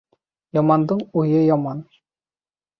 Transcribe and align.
Ямандың 0.59 1.05
уйы 1.23 1.45
яман. 1.51 1.87